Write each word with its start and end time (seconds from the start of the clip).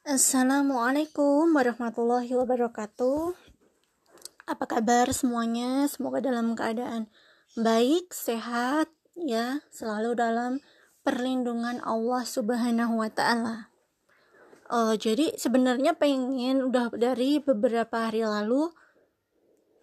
Assalamualaikum 0.00 1.52
warahmatullahi 1.52 2.32
wabarakatuh. 2.32 3.36
Apa 4.48 4.64
kabar 4.64 5.12
semuanya? 5.12 5.84
Semoga 5.92 6.24
dalam 6.24 6.56
keadaan 6.56 7.12
baik, 7.52 8.08
sehat, 8.08 8.88
ya, 9.12 9.60
selalu 9.68 10.16
dalam 10.16 10.64
perlindungan 11.04 11.84
Allah 11.84 12.24
Subhanahu 12.24 12.96
wa 12.96 13.12
taala. 13.12 13.68
Uh, 14.72 14.96
jadi 14.96 15.36
sebenarnya 15.36 15.92
pengen 15.92 16.64
udah 16.64 16.96
dari 16.96 17.36
beberapa 17.36 18.08
hari 18.08 18.24
lalu 18.24 18.72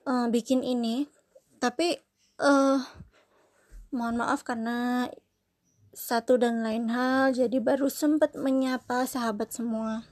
uh, 0.10 0.26
bikin 0.34 0.66
ini, 0.66 1.06
tapi 1.62 1.94
uh, 2.42 2.82
mohon 3.94 4.18
maaf 4.18 4.42
karena 4.42 5.14
satu 5.94 6.40
dan 6.40 6.62
lain 6.62 6.92
hal 6.94 7.36
jadi 7.36 7.58
baru 7.60 7.92
sempat 7.92 8.38
menyapa 8.38 9.04
sahabat 9.04 9.52
semua. 9.52 10.08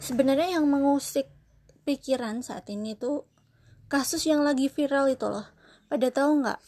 Sebenarnya 0.00 0.60
yang 0.60 0.68
mengusik 0.68 1.28
pikiran 1.88 2.44
saat 2.44 2.68
ini 2.68 2.96
tuh 2.96 3.24
kasus 3.88 4.24
yang 4.28 4.44
lagi 4.44 4.68
viral 4.68 5.12
itu 5.12 5.28
loh. 5.28 5.46
Pada 5.88 6.08
tahu 6.12 6.44
nggak? 6.44 6.60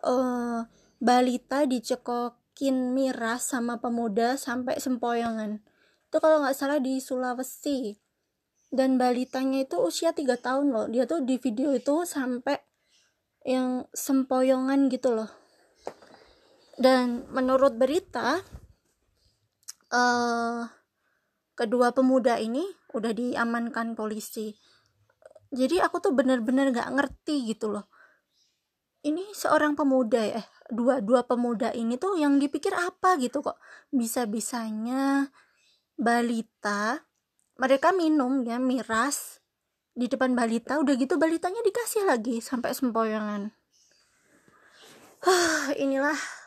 Uh, 0.00 0.64
balita 1.00 1.68
dicekokin 1.68 2.96
miras 2.96 3.50
sama 3.50 3.78
pemuda 3.78 4.34
sampai 4.40 4.80
sempoyongan. 4.80 5.60
Itu 6.08 6.18
kalau 6.18 6.42
nggak 6.42 6.56
salah 6.56 6.78
di 6.82 6.98
Sulawesi. 6.98 7.98
Dan 8.70 9.02
balitanya 9.02 9.66
itu 9.66 9.82
usia 9.82 10.14
3 10.14 10.38
tahun 10.38 10.70
loh. 10.70 10.86
Dia 10.86 11.02
tuh 11.06 11.26
di 11.26 11.42
video 11.42 11.74
itu 11.74 12.06
sampai 12.06 12.54
yang 13.42 13.88
sempoyongan 13.90 14.86
gitu 14.92 15.16
loh 15.16 15.40
dan 16.80 17.28
menurut 17.28 17.76
berita 17.76 18.40
uh, 19.92 20.64
kedua 21.52 21.92
pemuda 21.92 22.40
ini 22.40 22.64
udah 22.96 23.12
diamankan 23.12 23.92
polisi. 23.92 24.56
Jadi 25.52 25.76
aku 25.76 26.00
tuh 26.00 26.16
bener-bener 26.16 26.72
gak 26.72 26.88
ngerti 26.88 27.52
gitu 27.52 27.68
loh. 27.68 27.84
Ini 29.04 29.36
seorang 29.36 29.76
pemuda 29.76 30.24
ya? 30.24 30.40
Eh, 30.40 30.46
dua 30.72 31.04
dua 31.04 31.28
pemuda 31.28 31.68
ini 31.76 32.00
tuh 32.00 32.16
yang 32.16 32.40
dipikir 32.40 32.72
apa 32.72 33.20
gitu 33.20 33.44
kok? 33.44 33.60
Bisa 33.92 34.24
bisanya 34.24 35.28
balita 36.00 37.04
mereka 37.60 37.92
minum 37.92 38.40
ya 38.48 38.56
miras 38.56 39.44
di 39.92 40.08
depan 40.08 40.32
balita 40.32 40.80
udah 40.80 40.96
gitu 40.96 41.20
balitanya 41.20 41.60
dikasih 41.60 42.08
lagi 42.08 42.40
sampai 42.40 42.72
sempoyongan. 42.72 43.52
Inilah 45.84 46.39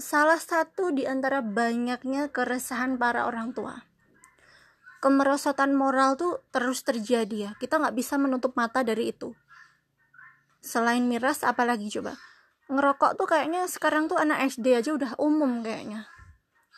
salah 0.00 0.40
satu 0.40 0.90
di 0.90 1.04
antara 1.04 1.44
banyaknya 1.44 2.32
keresahan 2.32 2.96
para 2.96 3.28
orang 3.28 3.52
tua. 3.52 3.84
Kemerosotan 5.00 5.72
moral 5.72 6.16
tuh 6.16 6.44
terus 6.52 6.84
terjadi 6.84 7.36
ya. 7.36 7.50
Kita 7.56 7.80
nggak 7.80 7.96
bisa 7.96 8.16
menutup 8.20 8.56
mata 8.56 8.84
dari 8.84 9.12
itu. 9.12 9.32
Selain 10.60 11.00
miras, 11.00 11.40
apalagi 11.40 11.88
coba? 11.88 12.20
Ngerokok 12.68 13.16
tuh 13.16 13.28
kayaknya 13.28 13.64
sekarang 13.64 14.12
tuh 14.12 14.20
anak 14.20 14.44
SD 14.52 14.76
aja 14.76 14.92
udah 14.92 15.16
umum 15.16 15.64
kayaknya. 15.64 16.04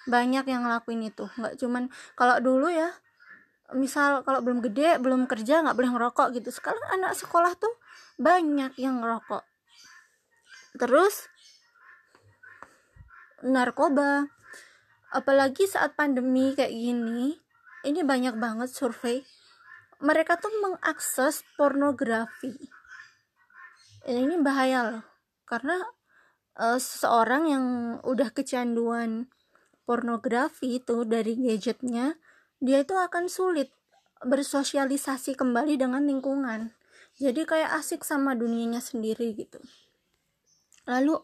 Banyak 0.06 0.46
yang 0.46 0.62
ngelakuin 0.66 1.02
itu. 1.02 1.26
Nggak 1.34 1.58
cuman 1.58 1.90
kalau 2.14 2.38
dulu 2.38 2.70
ya, 2.70 2.94
misal 3.74 4.22
kalau 4.22 4.38
belum 4.38 4.62
gede, 4.62 5.02
belum 5.02 5.26
kerja 5.26 5.66
nggak 5.66 5.74
boleh 5.74 5.90
ngerokok 5.90 6.38
gitu. 6.38 6.54
Sekarang 6.54 6.82
anak 6.94 7.18
sekolah 7.18 7.58
tuh 7.58 7.74
banyak 8.22 8.78
yang 8.78 9.02
ngerokok. 9.02 9.42
Terus 10.78 11.31
narkoba. 13.42 14.30
Apalagi 15.12 15.68
saat 15.68 15.92
pandemi 15.98 16.56
kayak 16.56 16.72
gini 16.72 17.36
ini 17.84 18.00
banyak 18.00 18.38
banget 18.38 18.70
survei. 18.72 19.26
Mereka 20.02 20.38
tuh 20.38 20.50
mengakses 20.62 21.46
pornografi. 21.54 22.54
Ini 24.02 24.34
bahaya 24.42 24.80
loh 24.90 25.04
karena 25.46 25.78
uh, 26.56 26.80
seseorang 26.80 27.44
yang 27.46 27.66
udah 28.02 28.32
kecanduan 28.32 29.28
pornografi 29.84 30.80
itu 30.80 31.04
dari 31.04 31.36
gadgetnya 31.36 32.16
dia 32.62 32.82
itu 32.82 32.94
akan 32.94 33.26
sulit 33.26 33.68
bersosialisasi 34.22 35.34
kembali 35.34 35.76
dengan 35.76 36.06
lingkungan. 36.06 36.72
Jadi 37.18 37.44
kayak 37.44 37.74
asik 37.82 38.06
sama 38.06 38.32
dunianya 38.38 38.80
sendiri 38.80 39.34
gitu. 39.34 39.58
Lalu 40.86 41.20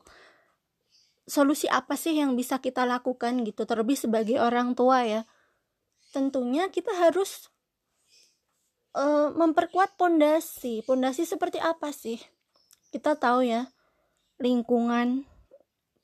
solusi 1.29 1.69
apa 1.69 1.95
sih 1.95 2.17
yang 2.17 2.35
bisa 2.35 2.59
kita 2.59 2.89
lakukan 2.89 3.45
gitu 3.45 3.69
terlebih 3.69 3.95
sebagai 3.95 4.41
orang 4.41 4.73
tua 4.73 5.05
ya? 5.05 5.23
Tentunya 6.11 6.73
kita 6.73 6.91
harus 6.97 7.53
uh, 8.97 9.31
memperkuat 9.37 10.01
pondasi. 10.01 10.81
Pondasi 10.83 11.29
seperti 11.29 11.61
apa 11.61 11.93
sih? 11.93 12.17
Kita 12.89 13.15
tahu 13.21 13.45
ya 13.45 13.69
lingkungan 14.41 15.29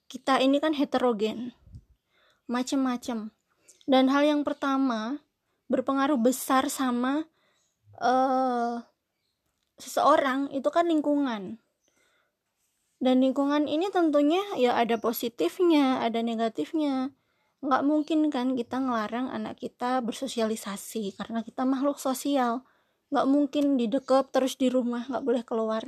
kita 0.05 0.43
ini 0.43 0.61
kan 0.61 0.75
heterogen 0.75 1.55
macam-macam 2.45 3.33
dan 3.89 4.03
hal 4.11 4.23
yang 4.27 4.41
pertama 4.45 5.23
berpengaruh 5.65 6.19
besar 6.21 6.69
sama 6.69 7.25
uh, 7.97 8.85
seseorang 9.81 10.53
itu 10.53 10.69
kan 10.69 10.85
lingkungan 10.85 11.57
dan 13.05 13.21
lingkungan 13.21 13.69
ini 13.69 13.93
tentunya 13.93 14.41
ya 14.57 14.73
ada 14.73 14.97
positifnya 14.97 16.01
ada 16.01 16.25
negatifnya. 16.25 17.13
Nggak 17.61 17.83
mungkin 17.85 18.33
kan 18.33 18.57
kita 18.57 18.81
ngelarang 18.81 19.29
anak 19.29 19.61
kita 19.61 20.01
bersosialisasi 20.01 21.13
karena 21.13 21.45
kita 21.45 21.69
makhluk 21.69 22.01
sosial. 22.01 22.65
Nggak 23.13 23.27
mungkin 23.29 23.77
di 23.77 23.85
didekap 23.85 24.33
terus 24.33 24.57
di 24.57 24.73
rumah 24.73 25.05
nggak 25.05 25.21
boleh 25.21 25.45
keluar. 25.45 25.85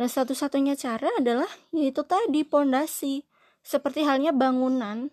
Nah 0.00 0.08
satu-satunya 0.08 0.72
cara 0.80 1.12
adalah 1.20 1.48
yaitu 1.76 2.00
tadi 2.08 2.48
pondasi. 2.48 3.28
Seperti 3.60 4.00
halnya 4.00 4.32
bangunan. 4.32 5.12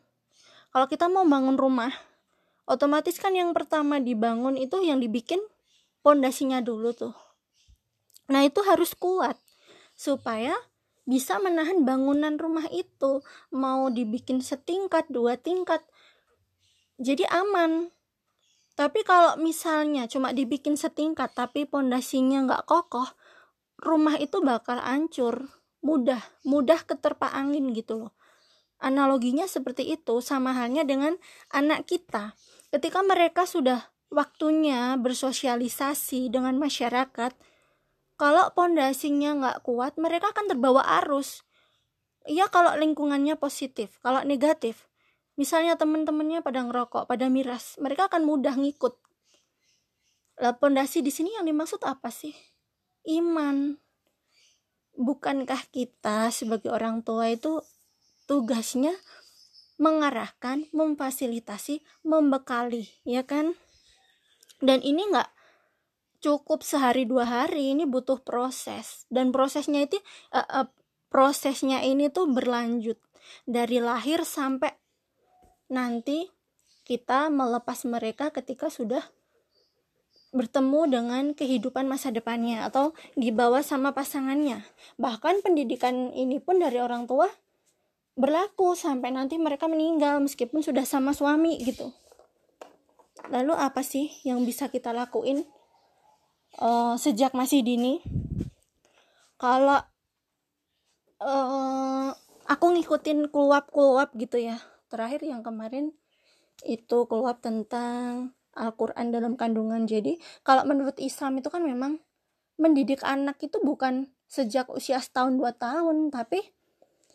Kalau 0.71 0.87
kita 0.87 1.11
mau 1.11 1.27
bangun 1.27 1.59
rumah 1.59 1.91
otomatis 2.63 3.19
kan 3.19 3.35
yang 3.35 3.51
pertama 3.51 3.99
dibangun 3.99 4.55
itu 4.55 4.79
yang 4.79 5.03
dibikin 5.03 5.43
pondasinya 5.99 6.63
dulu 6.63 6.95
tuh. 6.95 7.15
Nah 8.31 8.47
itu 8.47 8.63
harus 8.63 8.95
kuat 8.95 9.35
supaya 9.95 10.55
bisa 11.07 11.39
menahan 11.39 11.87
bangunan 11.87 12.35
rumah 12.35 12.67
itu. 12.69 13.23
Mau 13.55 13.87
dibikin 13.87 14.43
setingkat 14.43 15.07
dua 15.07 15.39
tingkat 15.39 15.81
jadi 16.99 17.23
aman. 17.31 17.95
Tapi 18.77 19.01
kalau 19.01 19.39
misalnya 19.41 20.05
cuma 20.05 20.35
dibikin 20.35 20.77
setingkat 20.77 21.33
tapi 21.33 21.65
pondasinya 21.65 22.45
nggak 22.45 22.65
kokoh 22.69 23.09
rumah 23.81 24.19
itu 24.19 24.43
bakal 24.43 24.77
hancur. 24.83 25.49
Mudah 25.81 26.21
mudah 26.43 26.83
keterpa 26.83 27.31
angin 27.31 27.71
gitu 27.73 28.05
loh. 28.05 28.13
Analoginya 28.77 29.49
seperti 29.49 29.89
itu 29.89 30.21
sama 30.21 30.53
halnya 30.53 30.85
dengan 30.85 31.17
anak 31.49 31.89
kita. 31.89 32.37
Ketika 32.69 33.01
mereka 33.01 33.49
sudah 33.49 33.89
waktunya 34.13 34.93
bersosialisasi 35.01 36.29
dengan 36.29 36.61
masyarakat 36.61 37.33
kalau 38.17 38.49
pondasinya 38.57 39.37
nggak 39.37 39.57
kuat 39.61 39.95
mereka 40.01 40.33
akan 40.33 40.49
terbawa 40.49 40.81
arus. 41.01 41.45
Ya 42.27 42.49
kalau 42.49 42.73
lingkungannya 42.75 43.37
positif 43.37 44.01
kalau 44.01 44.25
negatif. 44.25 44.89
Misalnya 45.37 45.77
teman-temannya 45.77 46.41
pada 46.41 46.65
ngerokok 46.65 47.05
pada 47.05 47.29
miras 47.29 47.77
mereka 47.77 48.09
akan 48.09 48.25
mudah 48.25 48.57
ngikut. 48.57 48.97
Lah 50.41 50.57
pondasi 50.57 51.05
di 51.05 51.13
sini 51.13 51.37
yang 51.37 51.45
dimaksud 51.45 51.85
apa 51.85 52.09
sih? 52.09 52.33
Iman. 53.05 53.77
Bukankah 54.97 55.69
kita 55.69 56.33
sebagai 56.33 56.73
orang 56.73 57.05
tua 57.05 57.29
itu 57.29 57.61
tugasnya 58.25 58.97
mengarahkan, 59.77 60.65
memfasilitasi, 60.73 61.85
membekali, 62.01 62.89
ya 63.05 63.21
kan? 63.21 63.53
Dan 64.57 64.81
ini 64.81 65.05
nggak 65.05 65.36
cukup 66.21 66.65
sehari 66.65 67.05
dua 67.05 67.25
hari 67.25 67.77
ini 67.77 67.85
butuh 67.85 68.21
proses 68.21 69.05
dan 69.13 69.29
prosesnya 69.29 69.85
itu 69.85 70.01
uh, 70.33 70.65
uh, 70.65 70.67
prosesnya 71.13 71.85
ini 71.85 72.09
tuh 72.09 72.29
berlanjut 72.29 72.97
dari 73.45 73.77
lahir 73.77 74.25
sampai 74.25 74.73
nanti 75.67 76.27
kita 76.87 77.27
melepas 77.27 77.83
mereka 77.83 78.31
ketika 78.31 78.71
sudah 78.71 79.03
bertemu 80.31 80.81
dengan 80.91 81.23
kehidupan 81.35 81.87
masa 81.87 82.11
depannya 82.11 82.67
atau 82.67 82.91
dibawa 83.15 83.63
sama 83.63 83.95
pasangannya. 83.95 84.63
Bahkan 84.99 85.43
pendidikan 85.43 86.11
ini 86.11 86.39
pun 86.39 86.59
dari 86.59 86.79
orang 86.79 87.07
tua 87.07 87.27
berlaku 88.17 88.73
sampai 88.73 89.13
nanti 89.13 89.37
mereka 89.37 89.69
meninggal 89.69 90.19
meskipun 90.23 90.63
sudah 90.63 90.83
sama 90.83 91.11
suami 91.11 91.59
gitu. 91.63 91.91
Lalu 93.27 93.55
apa 93.55 93.83
sih 93.83 94.13
yang 94.23 94.43
bisa 94.47 94.71
kita 94.71 94.93
lakuin 94.95 95.43
uh, 96.61 96.95
sejak 96.97 97.33
masih 97.37 97.61
dini 97.61 98.01
kalau 99.37 99.81
uh, 101.21 102.09
aku 102.49 102.65
ngikutin 102.73 103.29
kuluap 103.29 104.09
gitu 104.17 104.41
ya. 104.41 104.57
Terakhir 104.87 105.21
yang 105.27 105.43
kemarin 105.43 105.93
itu 106.65 107.05
keluar 107.05 107.37
tentang 107.37 108.33
Al-Quran 108.57 109.13
dalam 109.13 109.37
kandungan. 109.37 109.85
Jadi 109.85 110.17
kalau 110.41 110.65
menurut 110.65 110.97
Islam 110.97 111.37
itu 111.37 111.53
kan 111.53 111.61
memang 111.61 112.01
mendidik 112.57 113.05
anak 113.05 113.37
itu 113.45 113.61
bukan 113.61 114.09
sejak 114.25 114.65
usia 114.73 114.97
setahun 114.97 115.37
dua 115.37 115.53
tahun 115.53 116.09
tapi 116.09 116.41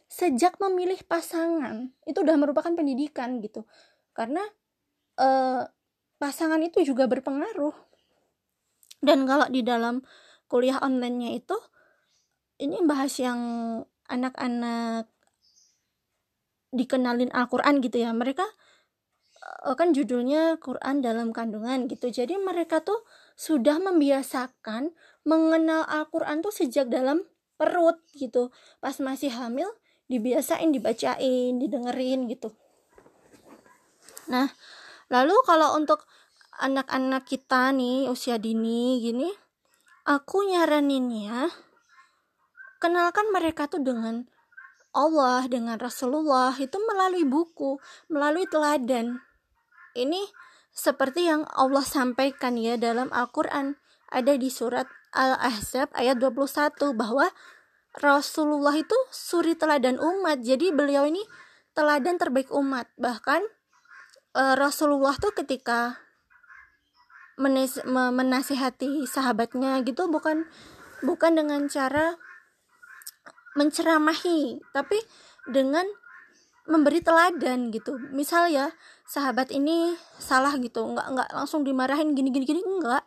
sejak 0.06 0.60
memilih 0.62 1.02
pasangan 1.10 1.90
itu 2.06 2.22
udah 2.22 2.38
merupakan 2.38 2.70
pendidikan 2.70 3.42
gitu. 3.42 3.66
Karena 4.14 4.44
eh, 5.18 5.66
pasangan 6.22 6.62
itu 6.62 6.86
juga 6.86 7.10
berpengaruh 7.10 7.74
dan 9.02 9.26
kalau 9.26 9.50
di 9.50 9.66
dalam 9.66 10.00
kuliah 10.46 10.78
online-nya 10.78 11.34
itu 11.34 11.58
ini 12.62 12.78
bahas 12.86 13.18
yang 13.18 13.40
anak-anak 14.06 15.10
dikenalin 16.72 17.34
Al-Quran 17.34 17.82
gitu 17.82 18.00
ya. 18.00 18.14
Mereka 18.14 18.46
uh, 19.66 19.74
kan 19.74 19.90
judulnya 19.90 20.62
Quran 20.62 21.02
dalam 21.02 21.34
kandungan 21.34 21.90
gitu. 21.90 22.08
Jadi 22.08 22.38
mereka 22.38 22.80
tuh 22.80 23.02
sudah 23.34 23.82
membiasakan 23.82 24.94
mengenal 25.26 25.82
Al-Quran 25.90 26.40
tuh 26.40 26.54
sejak 26.54 26.86
dalam 26.86 27.26
perut 27.58 28.00
gitu. 28.14 28.54
Pas 28.78 28.96
masih 29.02 29.34
hamil 29.34 29.68
dibiasain 30.06 30.70
dibacain 30.70 31.58
didengerin 31.58 32.30
gitu. 32.30 32.54
Nah 34.30 34.48
lalu 35.10 35.36
kalau 35.44 35.76
untuk 35.76 36.06
anak-anak 36.62 37.26
kita 37.26 37.74
nih 37.74 38.06
usia 38.06 38.38
dini 38.38 39.02
gini 39.02 39.26
aku 40.06 40.46
nyaranin 40.46 41.10
ya 41.10 41.50
kenalkan 42.78 43.34
mereka 43.34 43.66
tuh 43.66 43.82
dengan 43.82 44.30
Allah 44.92 45.48
dengan 45.48 45.80
Rasulullah 45.80 46.52
itu 46.60 46.76
melalui 46.76 47.24
buku 47.24 47.80
melalui 48.12 48.44
teladan. 48.44 49.24
Ini 49.96 50.20
seperti 50.68 51.28
yang 51.32 51.48
Allah 51.48 51.84
sampaikan 51.84 52.60
ya 52.60 52.76
dalam 52.76 53.08
Al-Quran. 53.08 53.80
Ada 54.12 54.36
di 54.36 54.52
surat 54.52 54.84
Al-Ahzab 55.16 55.96
ayat 55.96 56.20
21 56.20 56.92
bahwa 56.92 57.32
Rasulullah 57.96 58.76
itu 58.76 58.96
suri 59.08 59.56
teladan 59.56 59.96
umat. 59.96 60.44
Jadi 60.44 60.68
beliau 60.72 61.08
ini 61.08 61.24
teladan 61.72 62.20
terbaik 62.20 62.52
umat. 62.52 62.92
Bahkan 63.00 63.40
uh, 64.36 64.54
Rasulullah 64.60 65.16
tuh 65.16 65.32
ketika 65.32 65.96
menasihati 67.38 69.08
sahabatnya 69.08 69.80
gitu 69.82 70.08
bukan 70.12 70.44
bukan 71.00 71.32
dengan 71.34 71.66
cara 71.66 72.16
menceramahi 73.56 74.60
tapi 74.72 74.98
dengan 75.48 75.84
memberi 76.68 77.02
teladan 77.02 77.74
gitu. 77.74 77.98
Misal 78.14 78.52
ya 78.52 78.70
sahabat 79.08 79.50
ini 79.50 79.98
salah 80.22 80.54
gitu 80.60 80.86
nggak 80.86 81.06
nggak 81.12 81.28
langsung 81.34 81.66
dimarahin 81.66 82.14
gini 82.14 82.30
gini 82.30 82.46
gini 82.46 82.62
enggak 82.62 83.04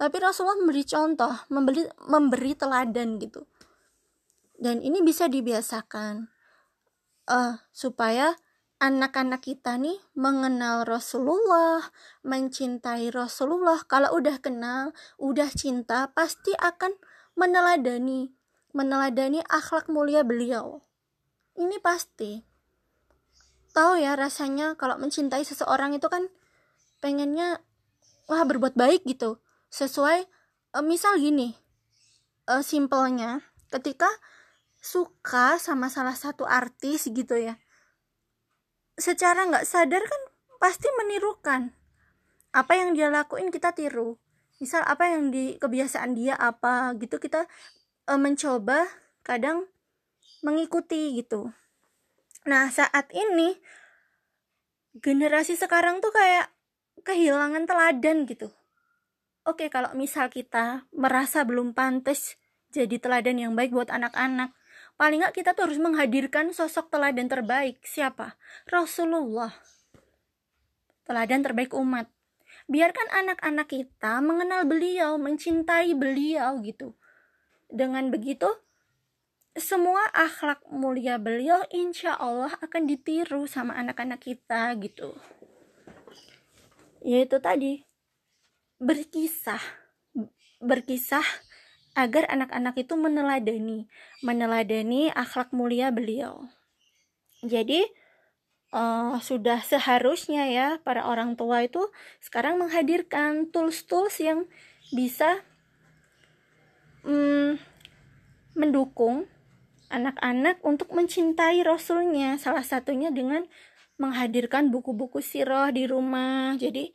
tapi 0.00 0.16
Rasulullah 0.16 0.56
memberi 0.56 0.84
contoh 0.88 1.32
memberi 1.52 1.82
memberi 2.08 2.52
teladan 2.56 3.20
gitu. 3.20 3.44
Dan 4.60 4.84
ini 4.84 5.00
bisa 5.00 5.28
dibiasakan 5.28 6.28
uh, 7.28 7.60
supaya 7.72 8.36
anak-anak 8.80 9.44
kita 9.44 9.76
nih 9.76 10.00
mengenal 10.16 10.88
Rasulullah, 10.88 11.84
mencintai 12.24 13.12
Rasulullah. 13.12 13.84
Kalau 13.84 14.16
udah 14.16 14.40
kenal, 14.40 14.96
udah 15.20 15.52
cinta, 15.52 16.08
pasti 16.16 16.56
akan 16.56 16.96
meneladani, 17.36 18.32
meneladani 18.72 19.44
akhlak 19.46 19.92
mulia 19.92 20.24
beliau. 20.24 20.80
Ini 21.60 21.76
pasti 21.84 22.40
tahu 23.70 24.02
ya 24.02 24.18
rasanya 24.18 24.74
kalau 24.74 24.98
mencintai 24.98 25.46
seseorang 25.46 25.94
itu 25.94 26.10
kan 26.10 26.26
pengennya 26.98 27.62
wah 28.26 28.42
berbuat 28.42 28.74
baik 28.74 29.06
gitu 29.06 29.38
sesuai 29.70 30.26
uh, 30.74 30.84
misal 30.84 31.14
gini 31.22 31.54
uh, 32.50 32.62
simpelnya 32.66 33.46
ketika 33.70 34.10
suka 34.82 35.60
sama 35.62 35.86
salah 35.86 36.18
satu 36.18 36.42
artis 36.42 37.06
gitu 37.06 37.38
ya 37.38 37.54
secara 39.00 39.48
nggak 39.48 39.66
sadar 39.66 40.04
kan 40.04 40.22
pasti 40.60 40.86
menirukan. 41.00 41.72
Apa 42.52 42.76
yang 42.76 42.92
dia 42.92 43.08
lakuin 43.08 43.48
kita 43.48 43.72
tiru. 43.72 44.20
Misal 44.60 44.84
apa 44.84 45.08
yang 45.08 45.32
di 45.32 45.56
kebiasaan 45.56 46.12
dia 46.12 46.36
apa 46.36 46.92
gitu 47.00 47.16
kita 47.16 47.48
uh, 48.06 48.20
mencoba 48.20 48.84
kadang 49.24 49.64
mengikuti 50.44 51.16
gitu. 51.16 51.52
Nah, 52.44 52.68
saat 52.68 53.08
ini 53.12 53.56
generasi 54.96 55.56
sekarang 55.56 56.04
tuh 56.04 56.12
kayak 56.12 56.52
kehilangan 57.04 57.64
teladan 57.64 58.28
gitu. 58.28 58.52
Oke, 59.48 59.72
kalau 59.72 59.96
misal 59.96 60.28
kita 60.28 60.84
merasa 60.92 61.44
belum 61.48 61.72
pantas 61.72 62.36
jadi 62.68 63.00
teladan 63.00 63.40
yang 63.40 63.52
baik 63.56 63.72
buat 63.72 63.88
anak-anak, 63.88 64.52
paling 65.00 65.24
nggak 65.24 65.40
kita 65.40 65.56
tuh 65.56 65.72
harus 65.72 65.80
menghadirkan 65.80 66.52
sosok 66.52 66.92
teladan 66.92 67.32
terbaik. 67.32 67.80
Siapa? 67.80 68.36
Rasulullah. 68.68 69.56
Teladan 71.08 71.40
terbaik 71.40 71.72
umat. 71.72 72.12
Biarkan 72.68 73.08
anak-anak 73.24 73.72
kita 73.72 74.20
mengenal 74.20 74.68
beliau, 74.68 75.16
mencintai 75.16 75.96
beliau 75.96 76.60
gitu. 76.60 76.92
Dengan 77.72 78.12
begitu, 78.12 78.52
semua 79.56 80.06
akhlak 80.12 80.62
mulia 80.68 81.16
beliau 81.16 81.64
insya 81.74 82.14
Allah 82.14 82.52
akan 82.60 82.86
ditiru 82.86 83.48
sama 83.50 83.74
anak-anak 83.80 84.22
kita 84.22 84.70
gitu 84.78 85.16
yaitu 87.00 87.40
tadi 87.40 87.82
berkisah 88.76 89.60
berkisah 90.60 91.24
agar 91.98 92.26
anak-anak 92.30 92.78
itu 92.78 92.94
meneladani 92.94 93.90
meneladani 94.22 95.10
akhlak 95.10 95.50
mulia 95.50 95.90
beliau. 95.90 96.46
Jadi 97.42 97.82
uh, 98.70 99.18
sudah 99.18 99.64
seharusnya 99.64 100.46
ya 100.50 100.68
para 100.82 101.06
orang 101.06 101.34
tua 101.34 101.66
itu 101.66 101.82
sekarang 102.22 102.60
menghadirkan 102.62 103.50
tools-tools 103.50 104.22
yang 104.22 104.46
bisa 104.94 105.42
um, 107.02 107.58
mendukung 108.54 109.26
anak-anak 109.90 110.62
untuk 110.62 110.94
mencintai 110.94 111.66
Rasulnya. 111.66 112.38
Salah 112.38 112.62
satunya 112.62 113.10
dengan 113.10 113.46
menghadirkan 113.98 114.70
buku-buku 114.70 115.20
sirah 115.20 115.74
di 115.74 115.84
rumah. 115.84 116.54
Jadi 116.56 116.94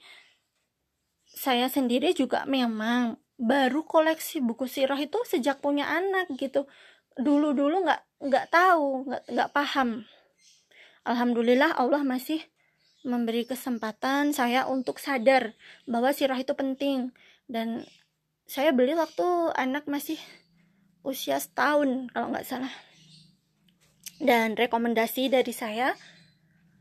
saya 1.26 1.68
sendiri 1.68 2.16
juga 2.16 2.48
memang 2.48 3.20
baru 3.36 3.84
koleksi 3.84 4.40
buku 4.40 4.68
sirah 4.68 5.00
itu 5.00 5.20
sejak 5.28 5.60
punya 5.60 5.88
anak 5.88 6.32
gitu. 6.40 6.68
Dulu 7.16 7.56
dulu 7.56 7.84
nggak 7.84 8.02
nggak 8.24 8.46
tahu 8.52 9.08
nggak 9.08 9.24
nggak 9.32 9.50
paham. 9.52 10.04
Alhamdulillah 11.06 11.78
Allah 11.78 12.02
masih 12.02 12.42
memberi 13.06 13.46
kesempatan 13.46 14.34
saya 14.34 14.66
untuk 14.66 14.98
sadar 14.98 15.54
bahwa 15.86 16.10
sirah 16.12 16.40
itu 16.40 16.58
penting. 16.58 17.14
Dan 17.46 17.86
saya 18.50 18.74
beli 18.74 18.98
waktu 18.98 19.54
anak 19.54 19.86
masih 19.86 20.18
usia 21.06 21.38
setahun 21.38 22.10
kalau 22.10 22.34
nggak 22.34 22.48
salah. 22.48 22.74
Dan 24.18 24.56
rekomendasi 24.58 25.28
dari 25.30 25.52
saya 25.52 25.94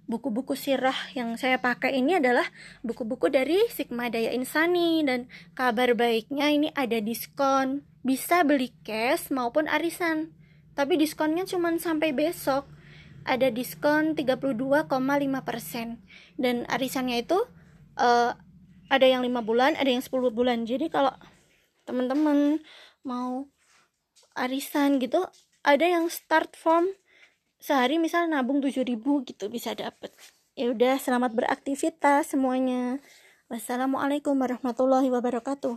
buku-buku 0.05 0.53
sirah 0.53 0.97
yang 1.17 1.37
saya 1.41 1.57
pakai 1.61 1.97
ini 1.97 2.21
adalah 2.21 2.45
buku-buku 2.85 3.33
dari 3.33 3.59
Sigma 3.73 4.13
Daya 4.13 4.33
Insani. 4.37 5.05
Dan 5.05 5.27
kabar 5.57 5.97
baiknya 5.97 6.53
ini 6.53 6.69
ada 6.77 7.01
diskon. 7.01 7.85
Bisa 8.05 8.45
beli 8.45 8.73
cash 8.85 9.33
maupun 9.33 9.67
arisan. 9.67 10.33
Tapi 10.77 10.99
diskonnya 11.01 11.49
cuma 11.49 11.73
sampai 11.81 12.13
besok. 12.13 12.69
Ada 13.25 13.49
diskon 13.49 14.13
32,5% 14.13 14.85
dan 16.37 16.69
arisannya 16.69 17.25
itu 17.25 17.41
uh, 17.97 18.37
ada 18.93 19.07
yang 19.09 19.25
5 19.25 19.33
bulan 19.41 19.73
ada 19.81 19.89
yang 19.89 20.05
10 20.05 20.13
bulan. 20.37 20.69
Jadi 20.69 20.93
kalau 20.93 21.17
teman-teman 21.89 22.61
mau 23.01 23.49
arisan 24.37 25.01
gitu 25.01 25.25
ada 25.65 25.85
yang 25.89 26.13
start 26.13 26.53
form 26.53 26.93
sehari 27.67 27.97
misal 28.05 28.23
nabung 28.33 28.61
7000 28.61 29.25
gitu 29.29 29.45
bisa 29.57 29.71
dapet. 29.83 30.11
Ya 30.59 30.65
udah 30.75 30.95
selamat 31.05 31.33
beraktivitas 31.39 32.23
semuanya. 32.33 32.83
Wassalamualaikum 33.51 34.37
warahmatullahi 34.43 35.09
wabarakatuh 35.17 35.77